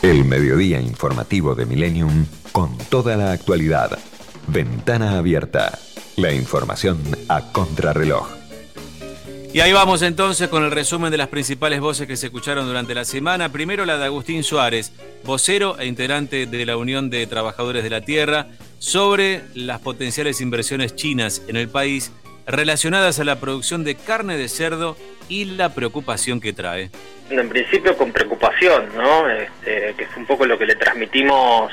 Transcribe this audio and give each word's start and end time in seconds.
El 0.00 0.24
mediodía 0.24 0.80
informativo 0.80 1.56
de 1.56 1.66
Millennium 1.66 2.24
con 2.52 2.78
toda 2.78 3.16
la 3.16 3.32
actualidad. 3.32 3.98
Ventana 4.46 5.18
abierta. 5.18 5.76
La 6.16 6.32
información 6.32 6.98
a 7.28 7.50
contrarreloj. 7.50 8.28
Y 9.52 9.58
ahí 9.58 9.72
vamos 9.72 10.02
entonces 10.02 10.48
con 10.48 10.62
el 10.62 10.70
resumen 10.70 11.10
de 11.10 11.16
las 11.16 11.26
principales 11.26 11.80
voces 11.80 12.06
que 12.06 12.16
se 12.16 12.26
escucharon 12.26 12.66
durante 12.66 12.94
la 12.94 13.04
semana. 13.04 13.50
Primero 13.50 13.84
la 13.86 13.98
de 13.98 14.04
Agustín 14.04 14.44
Suárez, 14.44 14.92
vocero 15.24 15.76
e 15.80 15.86
integrante 15.86 16.46
de 16.46 16.66
la 16.66 16.76
Unión 16.76 17.10
de 17.10 17.26
Trabajadores 17.26 17.82
de 17.82 17.90
la 17.90 18.02
Tierra, 18.02 18.46
sobre 18.78 19.42
las 19.54 19.80
potenciales 19.80 20.40
inversiones 20.40 20.94
chinas 20.94 21.42
en 21.48 21.56
el 21.56 21.68
país 21.68 22.12
relacionadas 22.48 23.20
a 23.20 23.24
la 23.24 23.38
producción 23.38 23.84
de 23.84 23.94
carne 23.94 24.36
de 24.36 24.48
cerdo 24.48 24.96
y 25.28 25.44
la 25.44 25.74
preocupación 25.74 26.40
que 26.40 26.52
trae. 26.52 26.90
En 27.30 27.48
principio 27.50 27.94
con 27.96 28.10
preocupación, 28.10 28.88
¿no? 28.96 29.28
Este, 29.28 29.94
que 29.96 30.04
es 30.04 30.16
un 30.16 30.24
poco 30.24 30.46
lo 30.46 30.58
que 30.58 30.64
le 30.64 30.76
transmitimos 30.76 31.70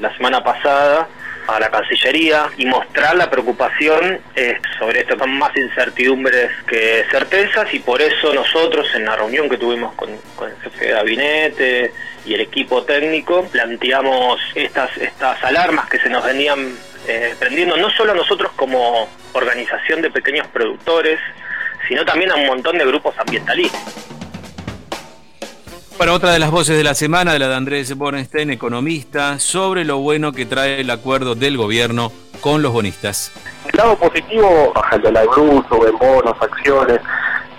la 0.00 0.14
semana 0.16 0.42
pasada 0.42 1.06
a 1.46 1.60
la 1.60 1.70
Cancillería 1.70 2.50
y 2.56 2.64
mostrar 2.64 3.14
la 3.14 3.30
preocupación 3.30 4.18
eh, 4.34 4.58
sobre 4.78 5.00
esto 5.00 5.16
con 5.16 5.30
más 5.38 5.54
incertidumbres 5.56 6.50
que 6.66 7.04
certezas 7.10 7.72
y 7.72 7.78
por 7.78 8.00
eso 8.02 8.32
nosotros 8.34 8.88
en 8.94 9.04
la 9.04 9.16
reunión 9.16 9.48
que 9.48 9.58
tuvimos 9.58 9.94
con, 9.94 10.10
el 10.10 10.56
jefe 10.62 10.86
de 10.86 10.92
gabinete 10.92 11.92
y 12.24 12.34
el 12.34 12.40
equipo 12.40 12.82
técnico 12.82 13.44
planteamos 13.44 14.40
estas, 14.54 14.96
estas 14.96 15.44
alarmas 15.44 15.88
que 15.88 15.98
se 15.98 16.08
nos 16.08 16.24
venían 16.24 16.74
eh, 17.08 17.34
prendiendo 17.38 17.76
no 17.76 17.90
solo 17.90 18.12
a 18.12 18.14
nosotros 18.14 18.52
como 18.56 19.08
organización 19.32 20.02
de 20.02 20.10
pequeños 20.10 20.46
productores, 20.48 21.20
sino 21.88 22.04
también 22.04 22.32
a 22.32 22.36
un 22.36 22.46
montón 22.46 22.78
de 22.78 22.86
grupos 22.86 23.14
ambientalistas. 23.18 24.06
Bueno, 25.96 26.12
otra 26.12 26.32
de 26.32 26.38
las 26.38 26.50
voces 26.50 26.76
de 26.76 26.84
la 26.84 26.94
semana, 26.94 27.32
de 27.32 27.38
la 27.38 27.48
de 27.48 27.54
Andrés 27.54 27.96
Bornstein, 27.96 28.50
economista, 28.50 29.38
sobre 29.38 29.84
lo 29.84 29.98
bueno 29.98 30.32
que 30.32 30.44
trae 30.44 30.82
el 30.82 30.90
acuerdo 30.90 31.34
del 31.34 31.56
gobierno 31.56 32.12
con 32.42 32.60
los 32.60 32.72
bonistas. 32.72 33.32
El 33.72 33.78
lado 33.78 33.96
positivo, 33.96 34.72
bajando 34.74 35.10
la 35.10 35.24
luz, 35.24 35.64
en 35.88 35.98
bonos, 35.98 36.36
acciones, 36.40 37.00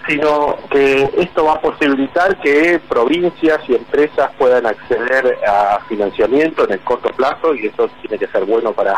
sino 0.08 0.56
que 0.70 1.10
esto 1.18 1.46
va 1.46 1.54
a 1.54 1.62
posibilitar 1.62 2.40
que 2.40 2.80
provincias 2.88 3.60
y 3.68 3.76
empresas 3.76 4.32
puedan 4.38 4.66
acceder 4.66 5.38
a 5.46 5.80
financiamiento 5.88 6.64
en 6.64 6.74
el 6.74 6.80
corto 6.80 7.10
plazo 7.10 7.54
y 7.54 7.68
eso 7.68 7.90
tiene 8.02 8.18
que 8.18 8.28
ser 8.28 8.46
bueno 8.46 8.72
para, 8.72 8.96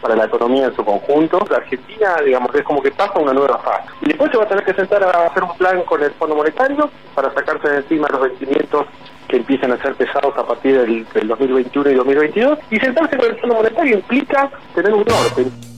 para 0.00 0.14
la 0.14 0.26
economía 0.26 0.66
en 0.66 0.76
su 0.76 0.84
conjunto. 0.84 1.38
La 1.50 1.58
Argentina, 1.58 2.16
digamos, 2.24 2.54
es 2.54 2.62
como 2.64 2.82
que 2.82 2.90
pasa 2.90 3.18
una 3.18 3.32
nueva 3.32 3.58
fase. 3.58 3.88
Y 4.02 4.08
después 4.08 4.30
se 4.30 4.36
va 4.36 4.44
a 4.44 4.48
tener 4.48 4.64
que 4.64 4.74
sentar 4.74 5.02
a 5.02 5.26
hacer 5.26 5.42
un 5.42 5.56
plan 5.56 5.82
con 5.82 6.02
el 6.02 6.10
Fondo 6.12 6.36
Monetario 6.36 6.90
para 7.14 7.32
sacarse 7.32 7.68
de 7.68 7.76
encima 7.78 8.08
los 8.08 8.20
vencimientos 8.20 8.86
que 9.28 9.38
empiezan 9.38 9.72
a 9.72 9.82
ser 9.82 9.94
pesados 9.94 10.36
a 10.36 10.46
partir 10.46 10.78
del, 10.78 11.06
del 11.12 11.28
2021 11.28 11.90
y 11.90 11.94
2022. 11.94 12.58
Y 12.70 12.78
sentarse 12.78 13.16
con 13.16 13.26
el 13.26 13.40
Fondo 13.40 13.56
Monetario 13.56 13.96
implica 13.96 14.50
tener 14.74 14.92
un 14.92 15.04
norte. 15.04 15.75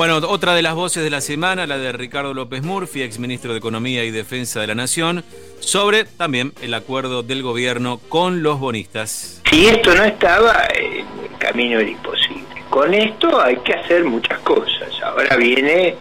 Bueno, 0.00 0.16
otra 0.16 0.54
de 0.54 0.62
las 0.62 0.74
voces 0.74 1.04
de 1.04 1.10
la 1.10 1.20
semana, 1.20 1.66
la 1.66 1.76
de 1.76 1.92
Ricardo 1.92 2.32
López 2.32 2.62
Murphy, 2.62 3.02
exministro 3.02 3.52
de 3.52 3.58
Economía 3.58 4.02
y 4.02 4.10
Defensa 4.10 4.58
de 4.58 4.66
la 4.66 4.74
Nación, 4.74 5.22
sobre 5.58 6.06
también 6.06 6.54
el 6.62 6.72
acuerdo 6.72 7.22
del 7.22 7.42
gobierno 7.42 8.00
con 8.08 8.42
los 8.42 8.58
bonistas. 8.58 9.42
Si 9.50 9.66
esto 9.66 9.94
no 9.94 10.02
estaba, 10.02 10.54
el 10.74 11.04
camino 11.38 11.80
era 11.80 11.90
imposible. 11.90 12.46
Con 12.70 12.94
esto 12.94 13.42
hay 13.42 13.56
que 13.56 13.74
hacer 13.74 14.04
muchas 14.04 14.38
cosas. 14.38 14.88
Ahora 15.04 15.36
viene 15.36 15.96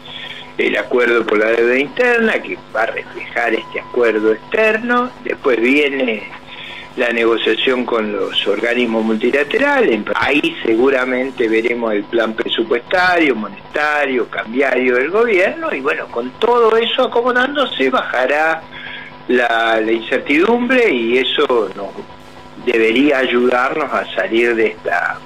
el 0.58 0.77
acuerdo 0.77 1.25
por 1.25 1.38
la 1.38 1.47
deuda 1.47 1.77
interna, 1.77 2.42
que 2.42 2.58
va 2.73 2.83
a 2.83 2.86
reflejar 2.86 3.53
este 3.53 3.81
acuerdo 3.81 4.31
externo. 4.31 5.11
Después 5.25 5.59
viene 5.59 6.23
la 6.95 7.09
negociación 7.09 7.86
con 7.86 8.12
los 8.12 8.45
organismos 8.48 9.04
multilaterales. 9.04 10.02
Ahí 10.16 10.56
seguramente 10.64 11.48
veremos 11.48 11.94
el 11.94 12.04
plan 12.04 12.34
presupuestario, 12.34 13.36
monetario, 13.36 14.28
cambiario 14.30 14.95
del 14.95 15.10
gobierno 15.10 15.73
y 15.73 15.80
bueno, 15.80 16.08
con 16.08 16.32
todo 16.39 16.76
eso 16.76 17.04
acomodándose 17.04 17.89
bajará 17.89 18.61
la, 19.27 19.82
incertidumbre 19.82 20.92
y 20.92 21.17
eso 21.20 21.70
nos 21.76 21.89
debería 22.66 23.20
ayudarnos 23.20 23.92
a 23.94 24.06
salir 24.14 24.56
de 24.56 24.67
esta 24.67 25.20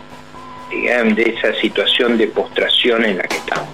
digamos, 0.69 1.15
de 1.15 1.35
esa 1.37 1.53
situación 1.59 2.17
de 2.17 2.27
postración 2.27 3.05
en 3.05 3.17
la 3.17 3.23
que 3.23 3.37
estamos. 3.37 3.72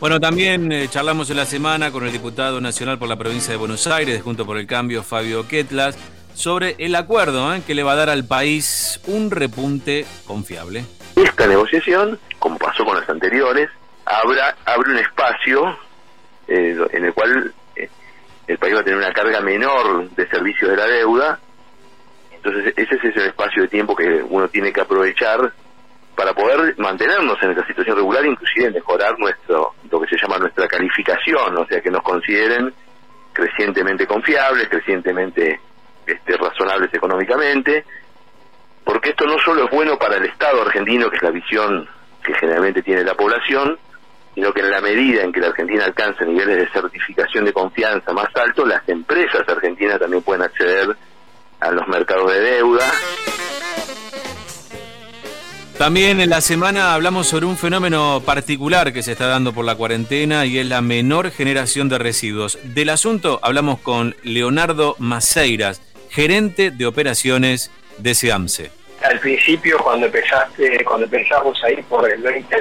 Bueno, 0.00 0.18
también 0.18 0.72
eh, 0.72 0.88
charlamos 0.88 1.28
en 1.28 1.36
la 1.36 1.44
semana 1.44 1.92
con 1.92 2.06
el 2.06 2.10
diputado 2.10 2.58
nacional 2.58 2.98
por 2.98 3.06
la 3.06 3.16
provincia 3.16 3.52
de 3.52 3.58
Buenos 3.58 3.86
Aires, 3.86 4.22
junto 4.22 4.46
por 4.46 4.56
el 4.56 4.66
cambio, 4.66 5.02
Fabio 5.02 5.46
Ketlas, 5.46 5.98
sobre 6.32 6.74
el 6.78 6.94
acuerdo 6.94 7.54
¿eh? 7.54 7.60
que 7.66 7.74
le 7.74 7.82
va 7.82 7.92
a 7.92 7.96
dar 7.96 8.08
al 8.08 8.24
país 8.24 8.98
un 9.06 9.30
repunte 9.30 10.06
confiable. 10.26 10.86
Esta 11.16 11.46
negociación, 11.46 12.18
como 12.38 12.56
pasó 12.56 12.82
con 12.82 12.98
las 12.98 13.06
anteriores, 13.10 13.68
habrá, 14.06 14.56
abre 14.64 14.90
un 14.90 14.98
espacio 15.00 15.78
eh, 16.48 16.78
en 16.92 17.04
el 17.04 17.12
cual 17.12 17.52
el 18.46 18.56
país 18.56 18.74
va 18.74 18.80
a 18.80 18.84
tener 18.84 18.98
una 18.98 19.12
carga 19.12 19.42
menor 19.42 20.08
de 20.12 20.26
servicios 20.28 20.70
de 20.70 20.76
la 20.78 20.86
deuda. 20.86 21.38
Entonces 22.32 22.72
ese 22.74 22.94
es 22.94 23.16
el 23.16 23.26
espacio 23.26 23.64
de 23.64 23.68
tiempo 23.68 23.94
que 23.94 24.24
uno 24.26 24.48
tiene 24.48 24.72
que 24.72 24.80
aprovechar 24.80 25.52
para 26.20 26.34
poder 26.34 26.74
mantenernos 26.76 27.42
en 27.42 27.52
esta 27.52 27.66
situación 27.66 27.96
regular, 27.96 28.26
inclusive 28.26 28.70
mejorar 28.70 29.18
nuestro 29.18 29.72
lo 29.90 30.00
que 30.02 30.06
se 30.06 30.18
llama 30.20 30.36
nuestra 30.36 30.68
calificación, 30.68 31.56
o 31.56 31.66
sea, 31.66 31.80
que 31.80 31.90
nos 31.90 32.02
consideren 32.02 32.74
crecientemente 33.32 34.06
confiables, 34.06 34.68
crecientemente 34.68 35.58
este, 36.06 36.36
razonables 36.36 36.92
económicamente, 36.92 37.86
porque 38.84 39.10
esto 39.10 39.24
no 39.24 39.38
solo 39.38 39.64
es 39.64 39.70
bueno 39.70 39.96
para 39.96 40.16
el 40.16 40.26
Estado 40.26 40.60
argentino, 40.60 41.08
que 41.08 41.16
es 41.16 41.22
la 41.22 41.30
visión 41.30 41.88
que 42.22 42.34
generalmente 42.34 42.82
tiene 42.82 43.02
la 43.02 43.14
población, 43.14 43.78
sino 44.34 44.52
que 44.52 44.60
en 44.60 44.70
la 44.72 44.82
medida 44.82 45.22
en 45.22 45.32
que 45.32 45.40
la 45.40 45.46
Argentina 45.46 45.86
alcance 45.86 46.26
niveles 46.26 46.58
de 46.58 46.68
certificación 46.68 47.46
de 47.46 47.54
confianza 47.54 48.12
más 48.12 48.28
altos, 48.34 48.68
las 48.68 48.86
empresas 48.90 49.48
argentinas 49.48 49.98
también 49.98 50.22
pueden 50.22 50.42
acceder 50.42 50.94
a 51.60 51.70
los 51.70 51.88
mercados 51.88 52.30
de 52.30 52.40
deuda 52.40 52.84
también 55.80 56.20
en 56.20 56.28
la 56.28 56.42
semana 56.42 56.92
hablamos 56.92 57.26
sobre 57.26 57.46
un 57.46 57.56
fenómeno 57.56 58.22
particular 58.26 58.92
que 58.92 59.02
se 59.02 59.12
está 59.12 59.28
dando 59.28 59.54
por 59.54 59.64
la 59.64 59.76
cuarentena 59.76 60.44
y 60.44 60.58
es 60.58 60.66
la 60.66 60.82
menor 60.82 61.30
generación 61.30 61.88
de 61.88 61.96
residuos. 61.96 62.58
Del 62.62 62.90
asunto 62.90 63.40
hablamos 63.42 63.80
con 63.80 64.14
Leonardo 64.22 64.94
Maceiras, 64.98 65.80
gerente 66.10 66.70
de 66.70 66.84
operaciones 66.84 67.70
de 67.96 68.14
SEAMSE. 68.14 68.70
Al 69.02 69.20
principio, 69.20 69.78
cuando 69.78 70.04
empezaste, 70.04 70.84
cuando 70.84 71.06
empezamos 71.06 71.58
ahí 71.64 71.82
por 71.88 72.12
el 72.12 72.20
20 72.20 72.56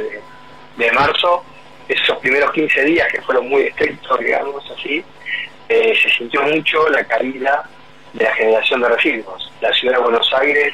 de, 0.77 0.91
marzo, 0.93 1.43
esos 1.89 2.17
primeros 2.19 2.53
15 2.53 2.85
días 2.85 3.11
que 3.11 3.21
fueron 3.23 3.49
muy 3.49 3.63
estrictos, 3.63 4.17
digamos 4.17 4.63
así, 4.71 5.03
eh, 5.67 5.93
se 6.01 6.09
sintió 6.11 6.41
mucho 6.43 6.87
la 6.87 7.03
caída 7.03 7.69
de 8.13 8.23
la 8.23 8.33
generación 8.35 8.79
de 8.79 8.87
residuos. 8.87 9.51
La 9.59 9.73
ciudad 9.73 9.97
de 9.97 10.03
Buenos 10.03 10.33
Aires 10.39 10.73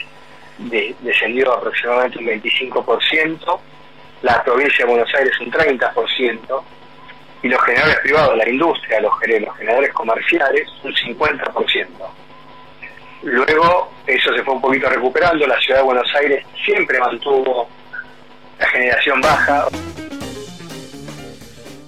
descendió 0.58 1.54
aproximadamente 1.54 2.20
un 2.20 2.26
25%, 2.26 3.60
la 4.22 4.44
provincia 4.44 4.86
de 4.86 4.92
Buenos 4.92 5.14
Aires 5.14 5.34
un 5.40 5.52
30%, 5.52 6.64
y 7.44 7.48
los 7.48 7.62
generadores 7.62 8.00
privados, 8.00 8.38
la 8.38 8.50
industria, 8.50 9.02
los, 9.02 9.20
generadores 9.20 9.94
comerciales, 9.94 10.68
un 10.84 10.94
50%. 10.94 11.88
Luego 13.24 13.92
eso 14.08 14.34
se 14.36 14.44
fue 14.44 14.54
un 14.56 14.62
poquito 14.62 14.90
recuperando, 14.90 15.46
la 15.46 15.60
ciudad 15.60 15.80
de 15.80 15.86
Buenos 15.86 16.16
Aires 16.16 16.46
siempre 16.64 17.00
mantuvo 17.00 17.68
la 18.60 18.68
generación 18.68 19.22
baja. 19.22 19.68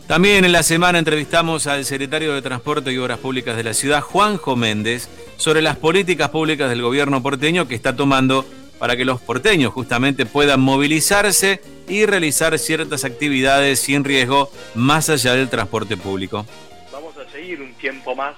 También 0.07 0.45
en 0.45 0.51
la 0.51 0.63
semana 0.63 0.99
entrevistamos 0.99 1.67
al 1.67 1.85
secretario 1.85 2.33
de 2.33 2.41
Transporte 2.41 2.91
y 2.91 2.97
Obras 2.97 3.17
Públicas 3.17 3.57
de 3.57 3.63
la 3.63 3.73
ciudad, 3.73 4.01
Juanjo 4.01 4.55
Méndez, 4.55 5.09
sobre 5.37 5.61
las 5.61 5.75
políticas 5.75 6.29
públicas 6.29 6.69
del 6.69 6.81
gobierno 6.81 7.21
porteño 7.21 7.67
que 7.67 7.75
está 7.75 7.95
tomando 7.95 8.45
para 8.79 8.95
que 8.95 9.05
los 9.05 9.21
porteños 9.21 9.73
justamente 9.73 10.25
puedan 10.25 10.59
movilizarse 10.59 11.61
y 11.87 12.05
realizar 12.05 12.57
ciertas 12.59 13.05
actividades 13.05 13.79
sin 13.79 14.03
riesgo 14.03 14.51
más 14.75 15.09
allá 15.09 15.33
del 15.33 15.49
transporte 15.49 15.97
público. 15.97 16.45
Vamos 16.91 17.17
a 17.17 17.29
seguir 17.31 17.61
un 17.61 17.73
tiempo 17.75 18.15
más 18.15 18.35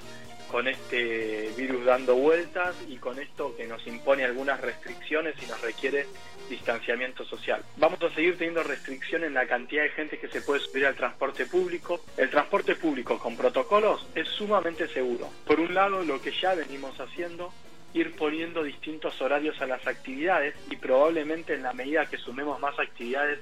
con 0.51 0.67
este 0.67 1.51
virus 1.55 1.85
dando 1.85 2.15
vueltas 2.15 2.75
y 2.87 2.97
con 2.97 3.19
esto 3.19 3.55
que 3.55 3.67
nos 3.67 3.85
impone 3.85 4.23
algunas 4.23 4.59
restricciones 4.59 5.35
y 5.43 5.45
nos 5.45 5.61
requiere 5.61 6.07
distanciamiento 6.49 7.23
social. 7.25 7.63
Vamos 7.77 8.01
a 8.01 8.13
seguir 8.13 8.37
teniendo 8.37 8.63
restricciones 8.63 9.27
en 9.27 9.35
la 9.35 9.45
cantidad 9.45 9.83
de 9.83 9.89
gente 9.89 10.17
que 10.17 10.27
se 10.27 10.41
puede 10.41 10.61
subir 10.61 10.87
al 10.87 10.95
transporte 10.95 11.45
público. 11.45 12.01
El 12.17 12.29
transporte 12.29 12.75
público 12.75 13.19
con 13.19 13.37
protocolos 13.37 14.07
es 14.15 14.27
sumamente 14.27 14.87
seguro. 14.87 15.29
Por 15.45 15.59
un 15.59 15.75
lado, 15.75 16.03
lo 16.03 16.19
que 16.19 16.31
ya 16.31 16.55
venimos 16.55 16.99
haciendo 16.99 17.53
ir 17.93 18.15
poniendo 18.15 18.63
distintos 18.63 19.19
horarios 19.21 19.59
a 19.61 19.65
las 19.65 19.85
actividades 19.87 20.55
y 20.69 20.75
probablemente 20.75 21.53
en 21.55 21.63
la 21.63 21.73
medida 21.73 22.05
que 22.05 22.17
sumemos 22.17 22.59
más 22.59 22.77
actividades 22.79 23.39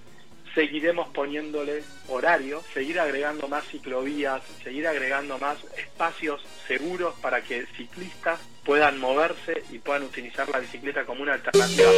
seguiremos 0.56 1.10
poniéndole 1.10 1.84
horario, 2.08 2.64
seguir 2.74 3.00
agregando 3.00 3.48
más 3.48 3.64
ciclovías, 3.68 4.42
seguir 4.64 4.88
agregando 4.88 5.38
más 5.38 5.58
espacios 5.78 6.42
seguros 6.68 7.14
para 7.22 7.44
que 7.44 7.68
ciclistas 7.78 8.40
puedan 8.66 9.00
moverse 9.00 9.64
y 9.72 9.78
puedan 9.78 10.04
utilizar 10.04 10.50
la 10.50 10.60
bicicleta 10.60 11.06
como 11.06 11.22
una 11.22 11.36
alternativa. 11.36 11.92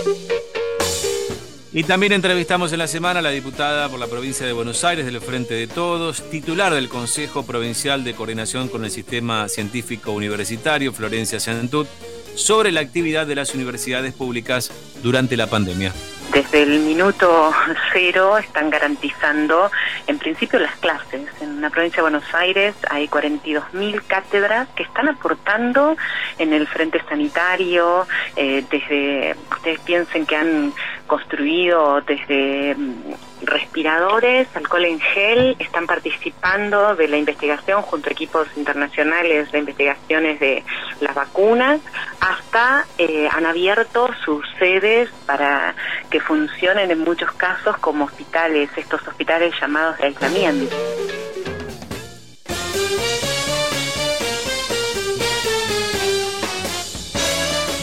Y 1.71 1.83
también 1.83 2.13
entrevistamos 2.13 2.73
en 2.73 2.79
la 2.79 2.87
semana 2.87 3.19
a 3.19 3.21
la 3.21 3.29
diputada 3.29 3.87
por 3.89 3.99
la 3.99 4.07
provincia 4.07 4.45
de 4.45 4.53
Buenos 4.53 4.83
Aires 4.83 5.05
del 5.05 5.21
Frente 5.21 5.53
de 5.53 5.67
Todos, 5.67 6.27
titular 6.29 6.73
del 6.73 6.89
Consejo 6.89 7.45
Provincial 7.45 8.03
de 8.03 8.15
Coordinación 8.15 8.69
con 8.69 8.83
el 8.83 8.91
Sistema 8.91 9.47
Científico 9.47 10.11
Universitario, 10.11 10.91
Florencia 10.91 11.39
Santut, 11.39 11.87
sobre 12.35 12.71
la 12.71 12.81
actividad 12.81 13.27
de 13.27 13.35
las 13.35 13.53
universidades 13.53 14.13
públicas 14.13 14.71
durante 15.03 15.37
la 15.37 15.47
pandemia 15.47 15.93
desde 16.31 16.63
el 16.63 16.79
minuto 16.79 17.51
cero 17.93 18.37
están 18.37 18.69
garantizando 18.69 19.71
en 20.07 20.17
principio 20.17 20.59
las 20.59 20.75
clases. 20.75 21.29
En 21.41 21.61
la 21.61 21.69
provincia 21.69 21.97
de 21.97 22.01
Buenos 22.09 22.33
Aires 22.33 22.75
hay 22.89 23.07
42.000 23.07 24.01
cátedras 24.07 24.67
que 24.75 24.83
están 24.83 25.09
aportando 25.09 25.95
en 26.37 26.53
el 26.53 26.67
frente 26.67 27.01
sanitario, 27.07 28.07
eh, 28.35 28.63
desde, 28.69 29.35
ustedes 29.51 29.79
piensen 29.81 30.25
que 30.25 30.35
han 30.35 30.73
construido 31.07 32.01
desde 32.01 32.75
mm, 32.75 33.13
respiradores, 33.41 34.47
alcohol 34.55 34.85
en 34.85 34.99
gel, 34.99 35.55
están 35.59 35.87
participando 35.87 36.95
de 36.95 37.07
la 37.07 37.17
investigación 37.17 37.81
junto 37.81 38.09
a 38.09 38.11
equipos 38.11 38.47
internacionales 38.55 39.51
de 39.51 39.59
investigaciones 39.59 40.39
de 40.39 40.63
las 41.01 41.15
vacunas, 41.15 41.81
hasta 42.19 42.85
eh, 42.97 43.27
han 43.31 43.45
abierto 43.45 44.09
sus 44.23 44.45
sedes 44.59 45.09
para 45.25 45.73
que 46.09 46.19
funcionen 46.29 46.91
en 46.91 46.99
muchos 46.99 47.31
casos 47.31 47.75
como 47.79 48.05
hospitales, 48.05 48.69
estos 48.77 49.01
hospitales 49.07 49.51
llamados 49.59 49.97
de 49.97 50.05
aislamiento. 50.05 50.75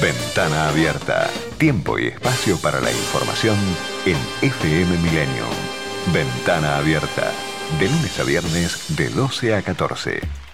Ventana 0.01 0.69
abierta. 0.69 1.29
Tiempo 1.59 1.99
y 1.99 2.07
espacio 2.07 2.57
para 2.63 2.81
la 2.81 2.93
información 2.93 3.57
en 4.05 4.17
FM 4.43 4.97
Milenio. 4.99 5.47
Ventana 6.15 6.77
abierta. 6.77 7.33
De 7.81 7.87
lunes 7.87 8.21
a 8.21 8.23
viernes 8.23 8.97
de 8.97 9.09
12 9.09 9.57
a 9.57 9.63
14. 9.63 10.46